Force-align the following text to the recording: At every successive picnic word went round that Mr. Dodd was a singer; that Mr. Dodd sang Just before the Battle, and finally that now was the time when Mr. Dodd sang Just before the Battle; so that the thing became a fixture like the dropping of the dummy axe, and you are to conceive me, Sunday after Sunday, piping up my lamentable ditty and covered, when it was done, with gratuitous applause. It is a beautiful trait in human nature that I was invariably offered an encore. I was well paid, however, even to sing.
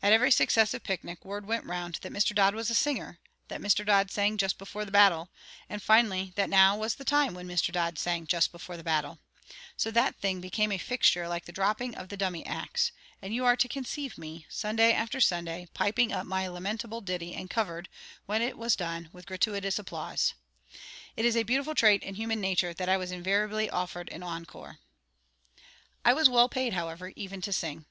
At 0.00 0.12
every 0.12 0.30
successive 0.30 0.84
picnic 0.84 1.24
word 1.24 1.44
went 1.44 1.64
round 1.64 1.98
that 2.02 2.12
Mr. 2.12 2.32
Dodd 2.32 2.54
was 2.54 2.70
a 2.70 2.72
singer; 2.74 3.18
that 3.48 3.60
Mr. 3.60 3.84
Dodd 3.84 4.12
sang 4.12 4.36
Just 4.38 4.58
before 4.58 4.84
the 4.84 4.92
Battle, 4.92 5.28
and 5.68 5.82
finally 5.82 6.32
that 6.36 6.48
now 6.48 6.76
was 6.76 6.94
the 6.94 7.04
time 7.04 7.34
when 7.34 7.48
Mr. 7.48 7.72
Dodd 7.72 7.98
sang 7.98 8.28
Just 8.28 8.52
before 8.52 8.76
the 8.76 8.84
Battle; 8.84 9.18
so 9.76 9.90
that 9.90 10.14
the 10.14 10.20
thing 10.20 10.40
became 10.40 10.70
a 10.70 10.78
fixture 10.78 11.26
like 11.26 11.46
the 11.46 11.50
dropping 11.52 11.96
of 11.96 12.10
the 12.10 12.16
dummy 12.16 12.46
axe, 12.46 12.92
and 13.20 13.34
you 13.34 13.44
are 13.44 13.56
to 13.56 13.66
conceive 13.66 14.16
me, 14.16 14.46
Sunday 14.48 14.92
after 14.92 15.20
Sunday, 15.20 15.66
piping 15.74 16.12
up 16.12 16.26
my 16.28 16.46
lamentable 16.46 17.00
ditty 17.00 17.34
and 17.34 17.50
covered, 17.50 17.88
when 18.26 18.42
it 18.42 18.56
was 18.56 18.76
done, 18.76 19.08
with 19.12 19.26
gratuitous 19.26 19.80
applause. 19.80 20.34
It 21.16 21.24
is 21.24 21.34
a 21.36 21.42
beautiful 21.42 21.74
trait 21.74 22.04
in 22.04 22.14
human 22.14 22.40
nature 22.40 22.72
that 22.72 22.88
I 22.88 22.96
was 22.96 23.10
invariably 23.10 23.68
offered 23.68 24.10
an 24.10 24.22
encore. 24.22 24.78
I 26.04 26.12
was 26.14 26.28
well 26.28 26.48
paid, 26.48 26.72
however, 26.74 27.12
even 27.16 27.40
to 27.40 27.52
sing. 27.52 27.84